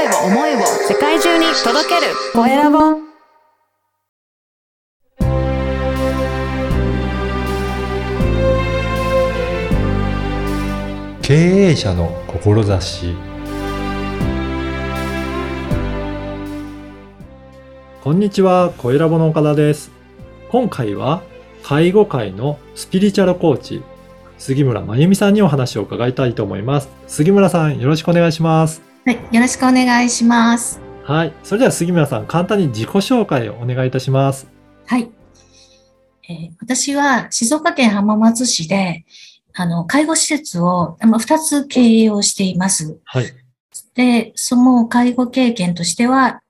[0.00, 2.78] 声を思いを世界中に届けるコエラボ
[11.20, 13.14] 経営者の志
[18.02, 19.90] こんにちは、コエラボの岡田です。
[20.50, 21.22] 今回は
[21.62, 23.82] 介護界のスピリチュアルコーチ、
[24.38, 26.88] 杉村真由美さんにお話を伺いたいと思います。
[27.06, 28.89] 杉村さん、よろしくお願いします。
[29.06, 30.78] はい、よろしくお願いします。
[31.04, 31.32] はい。
[31.42, 34.46] それでは杉村さん、簡単に自己紹介をお願いいたします。
[34.86, 35.10] はい。
[36.28, 39.06] えー私は静岡県浜松市で、
[39.54, 43.00] あの、介護施設を、まあ、2つ経営をしています。
[43.04, 43.24] はい。
[43.94, 46.42] で、その介護経験としては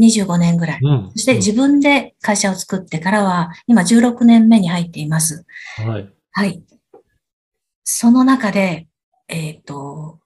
[0.00, 0.80] 25年ぐらい。
[0.82, 1.10] うん。
[1.12, 5.46] そして自分で会社を作ってからは、今16年目に入っています。
[5.80, 6.12] うんはい。
[6.32, 6.62] はい。
[7.84, 8.88] その中で、
[9.28, 10.18] えっ、と、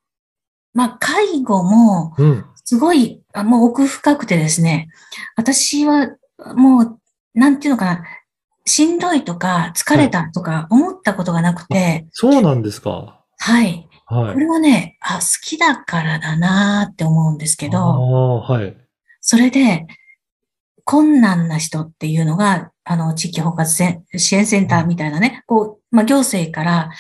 [0.77, 2.45] まあ、介護も、うん。
[2.65, 4.89] すごい、あもう奥深くてですね、
[5.37, 6.09] 私は
[6.55, 7.01] もう、
[7.35, 8.05] なんていうのかな、
[8.67, 13.25] しんどいとか疲れたとか思ったことがなくて、そうなんですか。
[13.39, 13.89] はい。
[14.07, 14.35] はい。
[14.35, 18.77] これはね、あ、好きだからだなーって思うんですけあど、あ、はい。
[19.21, 19.87] それで、
[20.85, 26.91] 困難な人っていうのが、あの、地域包括支援センターみたいなね、こう、まあ、行政から、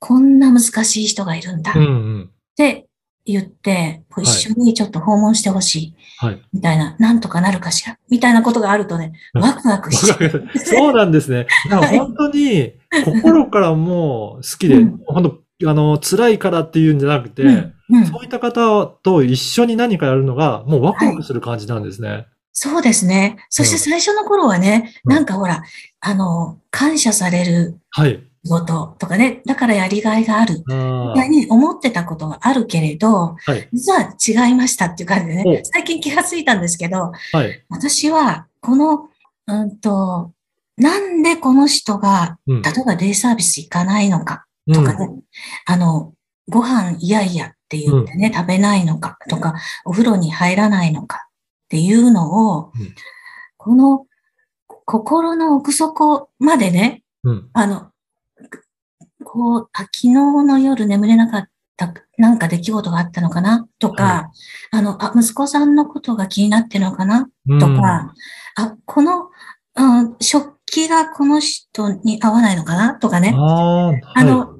[0.00, 1.86] こんな難しい人がいるんだっうんう
[2.18, 2.30] ん。
[2.56, 2.89] て
[3.24, 5.96] 言って、こうはい一緒にちょっと訪問してほしい。
[6.18, 6.42] はい。
[6.52, 10.30] みたいな、なんとかなるかしら、みたいなことがあるとね、うんワクワクして。
[10.58, 11.46] そうなんですね。
[11.70, 12.72] だから本当に
[13.04, 22.26] 心からもう好きで、うん本当あの、辛いからっていうんじゃなくて、うんうんそういった方と一緒に何かやるのが、もうワクワクする感じなんですね。
[22.52, 23.36] そうですね。
[23.48, 25.62] そして最初の頃はね、うんなんかほら、
[26.00, 28.22] あの、感謝されるはい。
[28.44, 30.62] 仕事とかね、だからやりがいがある。
[30.70, 33.68] あみたいに思ってたことがあるけれど、ーはい。
[33.72, 37.64] 実は違いましたっていう感じでねお、最近気がついたんですけど、はい。
[37.68, 39.08] 私は、この、
[39.46, 40.32] うんと、
[40.76, 45.08] なんでこの人が、うん例えばデイサービス行かないのかうんとかね、
[45.66, 46.14] あの、
[46.48, 52.94] ご飯いやいやって言ってね、食べないのかとか、お風呂に入らないのかっていうのを、うん
[53.62, 54.06] この
[54.86, 57.50] 心の奥底までね、うん。
[57.52, 57.89] あの、
[59.24, 63.66] こう、あ、昨日の夜眠れなかった、なんか出来事があったのかな？
[63.78, 64.30] とか、は
[64.70, 67.28] あの、あ、息子さんのことが気になってるのかな？
[67.48, 67.58] うん。
[67.58, 68.14] とか、
[68.56, 69.30] あ、この、
[69.76, 72.94] うん、食器がこの人に合わないのかな？
[72.94, 73.34] とかね。
[73.36, 74.56] あーあの、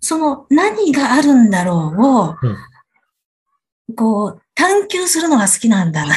[0.00, 2.36] その何があるんだろうを、
[3.94, 6.16] こう、探求するのが好きなんだなっ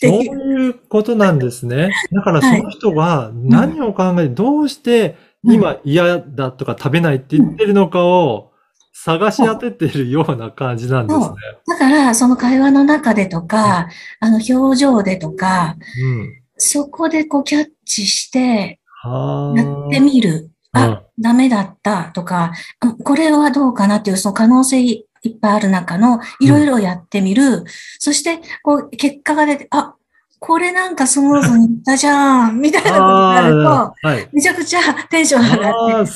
[0.00, 0.22] てそう。
[0.22, 0.62] いう。
[0.62, 1.90] いうことなんですね。
[2.12, 8.52] だからそはいの人が何を考えて、どうして今嫌だとか食べないって言ってるのかを
[8.92, 11.26] 探し当ててるような感じなんですね。
[11.68, 13.88] だから、その会話の中でとか、
[14.18, 16.42] あの、表情でとか、うん。
[16.56, 20.50] そこでこうキャッチして、はやってみる。
[20.72, 27.64] あ、ダメだったとか、あこれはどうかなっていうその可能性いっぱいある中のいろいろやってみる。
[27.98, 29.94] そして、こう、結果が出て、あ、
[30.40, 34.28] これなんかスムーズにいったじゃん、みたいなことになると、はい。
[34.32, 36.12] めちゃくちゃテンション上がって、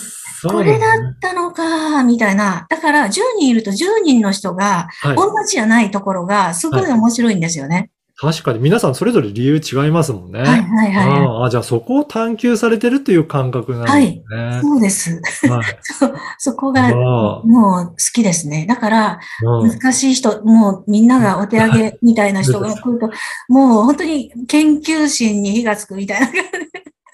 [0.48, 2.66] これだったのか、みたいな。
[2.68, 5.16] だから、10人いると10人の人が、はい。
[5.16, 7.90] 同じじゃないところが、すごい面白いんですよね。
[8.16, 10.40] 確かに皆さんそれぞれ理由違いますもんね。
[10.40, 11.26] はい、はい、はい。
[11.26, 14.60] ああ、じゃあそこを探求されてるっていう感覚なんですね。
[14.62, 15.48] そうです。
[15.48, 15.64] はい。
[15.82, 18.66] そうそこが、もう好きですね。
[18.68, 23.10] だから、うん難しい人、もうみんながお手上げみたいな人が来ると、
[23.48, 26.42] もう本当に研究心に火がつくみたいな感じ。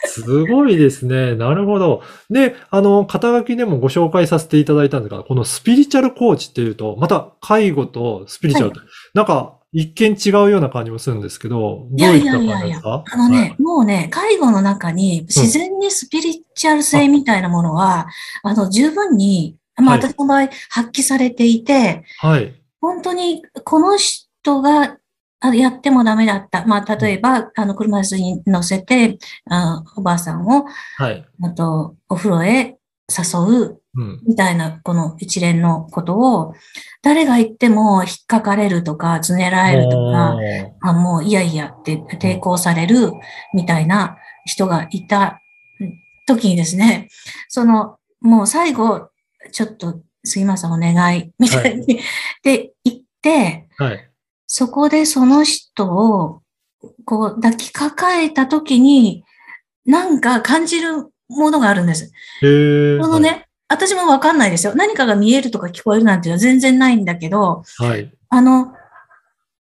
[0.07, 1.35] すごいですね。
[1.35, 2.03] なるほど。
[2.31, 8.81] で、あの、肩書きでもご紹介させていただいたんですが、このスピリチュアルコーチっていうと、また介護とスピリチュアルって、
[9.15, 13.05] なんか一見違うような感じもするんですけど、どういった感じですか？
[13.11, 18.09] あのね、もうね、介護の中に自然にスピリチュアル性みたいなものは、
[18.43, 22.41] あの、十分に、まあはい私の場合発揮されていて、はい。
[22.41, 22.55] はい。
[22.81, 24.97] 本当にこの人が
[25.41, 26.65] あやってもダメだった。
[26.67, 30.65] まあ、例えば、あの、車椅子に乗せて、あおばあさんを、
[30.97, 31.25] はい。
[31.43, 32.78] あと、お風呂へ
[33.09, 34.21] 誘う、うん。
[34.27, 36.55] みたいな、この一連のことを、
[37.03, 40.37] 誰が言っても引っかかれるとか、つねられるとか、
[40.83, 43.13] あ、もういやいやって抵抗される、
[43.55, 45.41] みたいな人がいた
[46.27, 47.09] 時にですね、
[47.49, 49.09] その、もう最後、
[49.53, 52.01] ちょっと、すいません、お願い、みたいに、
[52.43, 54.11] で、言って、はい。
[54.47, 56.43] そこでその人を、
[57.05, 59.25] こう、抱きかかえた時に、
[59.87, 62.13] なんか感じるものがあるんです。
[62.41, 64.75] このね、私もわかんないですよ。
[64.75, 68.11] 何かが見えるとか聞こえるなんていうのは全然ないんだけど、はい。
[68.31, 68.73] あの、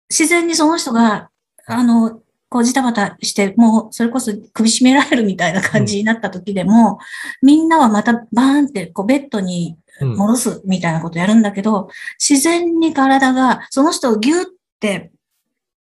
[0.09, 1.29] 自然にその人が、
[1.65, 6.99] あの、こうジタバタして、もうそれこそ首絞められるみたいな感じになった時でも、
[7.41, 14.45] みんなはまたバーンってこうベッドにうん戻すみたいなことやるんだけど、自然に体がその人をギュっ
[14.79, 15.11] て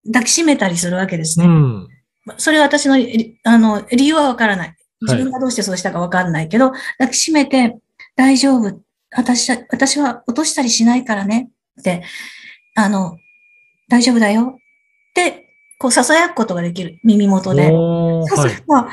[0.06, 1.46] 抱きしめたりするわけですね。
[1.46, 1.88] うん。
[2.38, 4.76] それは私の、りあの、理由はわからない。
[5.02, 7.78] 自分がどうしてそうしたかわかんないけど、抱きしめて、
[8.16, 8.82] 大丈夫。
[9.16, 11.50] 私は、私は落としたりしないからね。
[11.80, 12.04] って、
[12.76, 13.18] あの、
[13.90, 14.58] 大丈夫だよ。
[14.58, 15.50] って、
[15.80, 17.00] こう、囁くことができる。
[17.04, 17.68] 耳元で。
[17.68, 18.62] そうする。
[18.62, 18.90] と、あ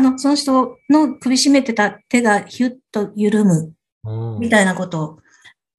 [0.00, 3.72] の、その人の首絞めてた手がヒュッと緩む。
[4.04, 5.18] うんみたいなこと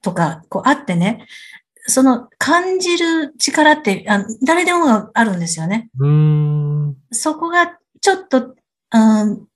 [0.01, 1.27] とか、こうあってね、
[1.87, 5.89] その感じる力ってあ誰でもあるんですよね。
[7.11, 8.55] そこがちょっと、
[8.93, 9.47] うん、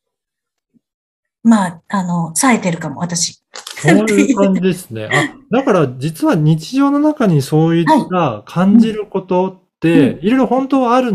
[1.47, 3.41] まあ、あの、冴えてるかも、私。
[3.77, 5.07] そういう感じですね。
[5.51, 11.13] あ、だから実は日常の中にそういった感じることって、いろいろ本当はあるっ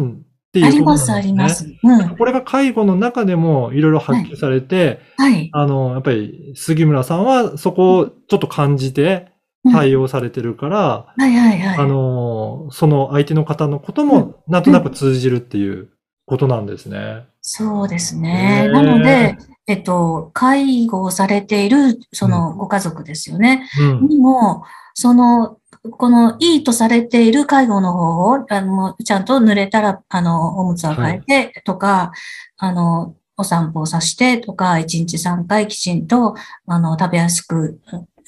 [0.52, 0.98] ていうあことなんですね。
[0.98, 1.66] ります、あります。
[1.82, 2.16] うん。
[2.16, 5.50] これが介護の中でもいろいろ発揮されて、はい。
[5.52, 9.28] あの、やっぱり杉村さんはそこをちょっと感じて
[9.64, 11.78] うん対応されてるから、はいはいはい。
[11.78, 15.90] あの、その相手の方のこともなんとなく通じるっていう
[16.32, 17.26] ことなんですね。
[17.42, 18.66] そうですへね。
[18.70, 19.36] ーなので、
[19.66, 23.68] えっと、介護をされている、そのご家族ですよね。
[24.00, 24.08] うん。
[24.08, 24.64] にも、
[24.94, 31.18] その、このいいとされている介護の方法、あの、ちゃんと濡れたら、あの、おむつを変え
[31.50, 32.12] てとか、
[32.56, 36.34] あの、お散歩をさしてとか、1日3回きちんと、
[36.66, 37.78] あの、食べやすく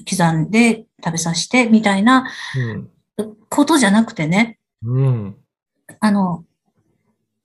[0.07, 2.31] 刻んで食べさせてみたいな
[3.49, 5.03] ことじゃなくてね、うん。
[5.05, 5.37] うん。
[6.01, 6.45] あの、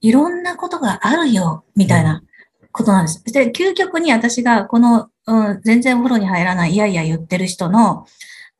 [0.01, 2.23] いろんなことがあるよ、みたいな
[2.71, 3.23] ことなんです。
[3.25, 8.05] で、究極に私がこの、うん、全然お風呂に入らない、いやいや言ってる人の、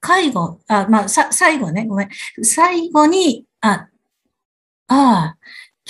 [0.02, 2.10] 介護、あ、まあ、さ、最後ね、ごめん。
[2.44, 3.88] 最後に、あ、
[4.88, 5.38] ああ、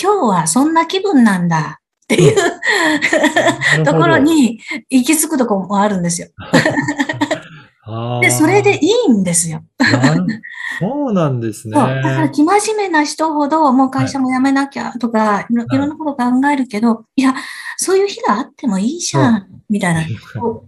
[0.01, 2.35] 今日はそんな気分なんだっていう、
[3.85, 4.59] ところに
[4.89, 6.29] 行き着くところもあるんですよ。
[8.21, 9.63] で、それでいいんですよ。
[10.79, 11.75] そうなんですね。
[11.75, 11.87] そう。
[11.87, 17.33] だから、生真面目な人ほど、もう会社も辞めなきゃとか、いろいろんなこと考えるけど、いや、
[17.77, 20.03] そういう日があってもいいじゃん、みたいな。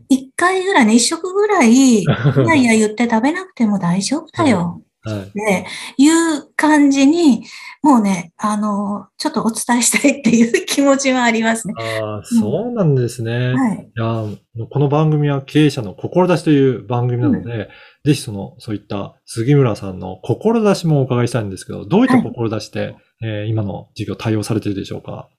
[0.09, 1.71] 一回ぐらいね、一食ぐらい、
[2.01, 4.81] いやいや言って食べなくても大丈夫だよ。
[5.03, 5.19] はい。
[5.21, 5.65] って
[5.97, 7.44] いう感じに、
[7.83, 11.73] もうね、あの、ちょっとお伝えしたいっていう気持ちはありますね。
[11.79, 13.53] ああ、そうなんですね。
[13.53, 13.91] はい。
[13.95, 14.37] いやー、
[14.69, 17.69] この番組は経営者の志という番組なので、
[18.05, 25.29] ぜひその、そういった杉村さんの志もお伺いしたいんですけど、どういった志で、えー今の事業対応されているでしょうか？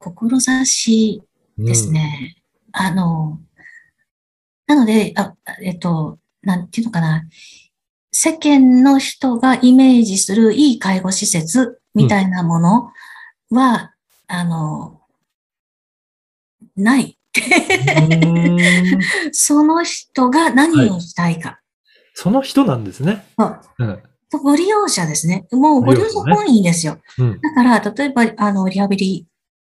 [0.00, 1.22] 志
[1.56, 1.90] です。
[1.90, 2.36] ね。
[2.72, 3.40] あの、
[4.68, 7.24] なので、あ、えっと、なんていうのかな。
[8.20, 12.90] 世間の人がイメージするいい介護施設みたいなもの
[13.48, 13.94] は、
[14.26, 15.02] あの、
[16.76, 17.16] ない。
[19.30, 21.60] その人が何をしたいか。
[22.12, 23.24] その人なんですね。
[23.38, 24.02] そううん。
[24.42, 25.46] ご利用者ですね。
[25.52, 26.98] もうご利用者本位ですよ。
[27.18, 27.40] うん。
[27.40, 29.26] だから、例えば、あの、リハビリ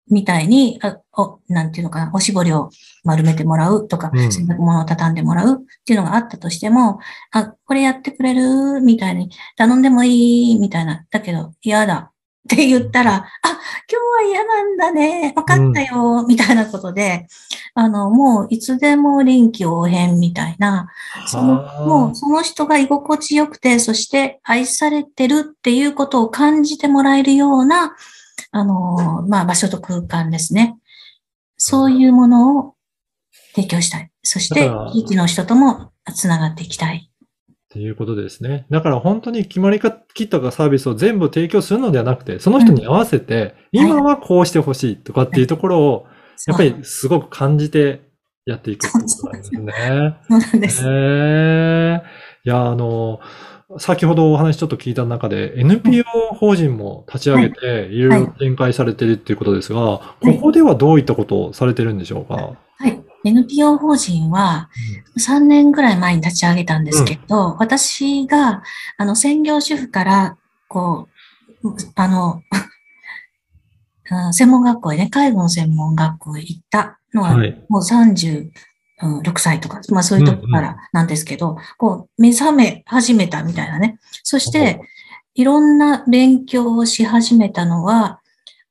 [0.08, 2.70] みたいに、あお、なんていうのかな、おしぼりを
[3.04, 7.00] 丸めてもらうとか、うん洗濯物を畳んでもらうっていうのがあったとしても、
[7.32, 11.04] あ、これやってくれるみたいに、頼んでもいいみたいな。
[11.10, 12.12] だけど、嫌だ
[12.46, 13.24] って言ったら、あ、
[13.90, 15.32] 今日は嫌なんだね。
[15.34, 16.24] わかったよ。
[16.28, 17.26] みたいなことで、
[17.74, 20.88] あの、もういつでも臨機応変みたいな、
[21.26, 27.96] その、はあもうその人が居心地よくて、そして愛されてるっていうことを感じてもらえるような、
[28.56, 30.78] あの、まあ、場所と空間ですね。
[31.58, 32.74] そういうものを
[33.54, 34.10] 提供したい。
[34.22, 37.10] そして地域の人ともつながっていきたい。
[37.10, 38.66] っていうことですね。
[38.70, 46.06] だから本当に決まりきったかサービスを全部提供するのではなくて、その人に合わせて、うん今はこうしてほしいとかっていうところを、
[46.46, 48.00] やっぱりすごく感じて
[48.46, 50.16] やっていくってことなんですね。
[50.28, 50.82] そうなんです。
[50.86, 52.02] へえ。
[52.44, 53.20] いや、あの、
[53.78, 56.04] 先ほどお話ちょっと聞いた中で NPO
[56.34, 58.00] 法人も立ち上げてい。
[58.00, 63.02] ろいろ展開されてるっていうことですが、ここではどういったことをされてるんでしょうか、はい。
[63.24, 64.70] NPO 法人は
[65.18, 68.62] 3年ぐらい前に立ち上げたんですけど、私が、
[68.98, 70.36] あの、専業主婦から、
[70.68, 71.08] こ
[71.64, 72.42] う、あの、
[74.08, 77.64] うん専門学校へね、介護の専門学校へ行ったのは、はい。
[77.68, 77.80] も
[79.02, 83.98] う36歳とか、まあそういう時からなんですけど、こう、目覚め始めたみたいなね。
[84.22, 84.80] そして、
[85.34, 88.20] いろんな勉強をし始めたのは、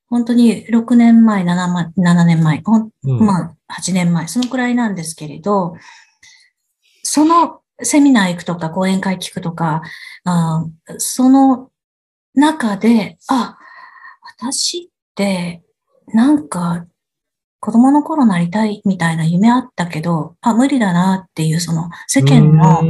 [0.08, 2.64] 本当に6年前、7, ま7年前、
[3.04, 3.20] うん。
[3.26, 5.76] まあ8年前、そのくらいなんですけれど、
[7.04, 9.82] そのセミナー行くとか講演会聞くとか、
[10.24, 11.70] あーその
[12.34, 13.58] 中で、あ、
[14.38, 15.64] 私って、
[16.08, 16.86] なんか、
[17.66, 22.84] 子供の頃なりたいみたいな夢あったけど、あ、無理だなっていう、その世間の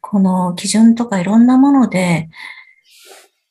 [0.00, 2.28] この基準とかいろんなもので、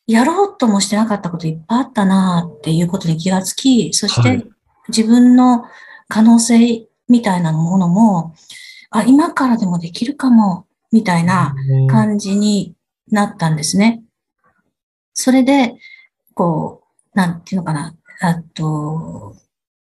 [0.05, 4.41] やろうともしてなかったこといっぱいあったなっていうことに気がつき、そしはい。
[4.41, 4.47] て
[4.89, 5.63] 自分の
[6.09, 8.35] 可能性みたいなものも、
[8.89, 11.55] あ、今からでもできるかも、みたいな
[11.89, 12.75] 感じに
[13.09, 14.03] なったんですね。
[15.13, 15.77] それで、
[16.33, 16.83] こ
[17.15, 19.37] う、なんていうのかな、あと、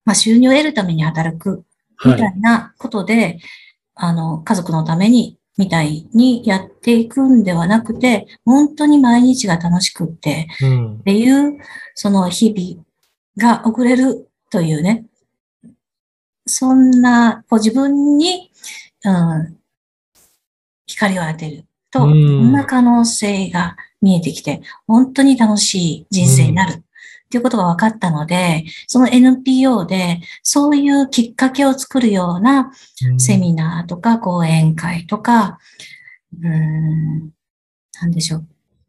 [0.04, 1.64] まあ、収入を得るために働く
[2.04, 2.20] みはい。
[2.20, 3.38] たいなことで、
[3.94, 11.58] あの、家族のために、みたいにやっていくんではなくて、本当に毎日が楽しくって、うんっていう、
[11.94, 15.04] その日々が送れるというね、
[16.46, 18.50] そんな、こう自分に、
[19.04, 19.56] うん、
[20.86, 26.82] 光を当てると、うんいろんな可能性が見えてきて、本当に楽しい人生になる。
[27.32, 32.72] っていうことが分かったので、その NPO でそういうきっかけを作るような
[33.16, 35.58] セミナーとか講演会とか、
[36.38, 37.30] うーん、
[38.02, 38.46] なんでしょう。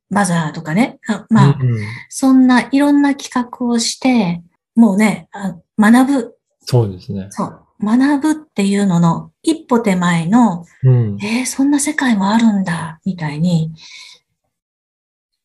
[0.10, 1.00] バザーとかね。
[1.08, 4.44] あまあ、うんうんそんないろんな企画をして、
[4.76, 6.36] もうね、あ学ぶ、
[6.66, 7.28] そうですね。
[7.30, 11.18] そう、学ぶっていうのの一歩手前の、うん。
[11.22, 13.72] えー、そんな世界もあるんだ、みたいに、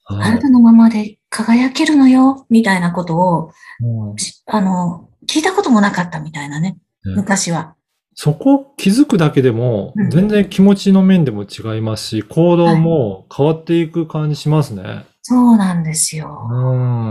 [0.07, 7.75] あはないたのままで輝けるのよ、みたいなことを、うんしあの、聞いたこともなかったみたいなね、ね昔は。
[8.15, 15.05] そこ気づくだけでもうん、全然気持ちの面でも違いますし、行動も変わっていく感じしますね。
[15.23, 16.49] そうなんですよ。
[16.51, 17.08] うん。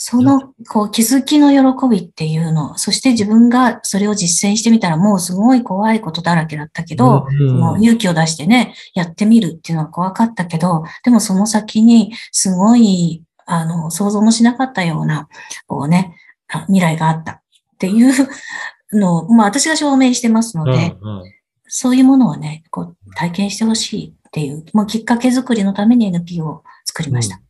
[0.00, 15.28] その、こう、気づきの喜びっていうの、そして自分がそれを実践してみたらもうすごい怖いことだらけだったけど、うんその勇気を出してね、やってみるっていうのは怖かったけど、でもその先にすごい、あの、想像もしなかったような、
[15.66, 16.14] こうね、
[16.46, 17.32] あ未来があった。
[17.32, 17.40] っ
[17.78, 18.12] ていう
[18.92, 21.32] のを、まあ私が証明してますので、うんうん。
[21.66, 27.40] そういうものをね、こう体験してほしいっていう、もうきっかけ作りのために NPO を作りました。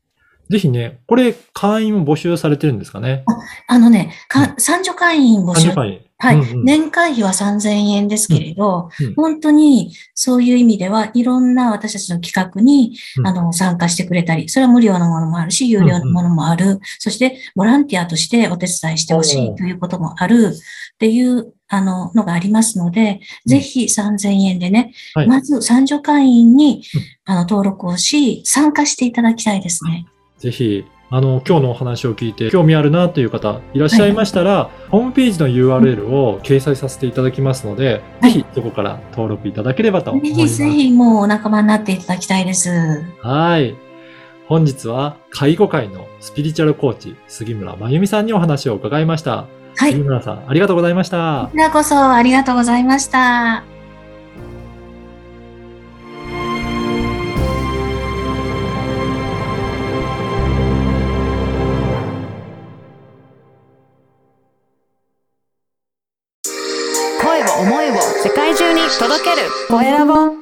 [0.51, 3.25] ぜひね、これ会員も募集されてるんですかね？
[3.67, 5.71] あのね、か参助会員募集。
[5.71, 6.01] 30会員。
[6.21, 6.37] はい。
[6.37, 6.65] うんうん。
[6.65, 9.07] 年会費は3000円ですけれど、うん。
[9.07, 9.15] うん。
[9.15, 13.27] 本当にそういう意味ではいろんな私たちの企画に、うん。
[13.27, 20.55] あの参加してくれたり、それは無料のものもあるし、有料のものもある、そしてボランティアとしてお手伝いしてほしいということもある。
[20.95, 25.29] っていうあののがありますので、ぜひ3000円でね、はい。
[25.29, 26.83] まず参助会員に
[27.25, 30.07] あの登録をし、参加していただきたいですね。
[30.39, 40.43] ぜひ、あの、今日のお話を聞いて興味あるなという方いらっしゃいましたら、ホームページの URL を掲載させていただきますので、はいぜひそこから登録いただければと思ぜいます。
[40.43, 42.71] ひぜひもうお仲間になっていただきたいです。
[43.23, 43.77] はい。
[44.47, 49.47] 本日は介護界のスピリチュアルコーチ、杉村真由美さんにお話を伺いました。
[49.77, 49.93] はい。
[49.93, 51.53] 杉村さん、ありがとうございましたこ。
[51.53, 53.78] ちらこそありがとうございました。
[69.83, 70.38] 声